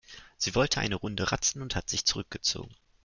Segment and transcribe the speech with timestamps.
[0.35, 2.73] Sie wollte eine Runde ratzen und hat sich zurückgezogen.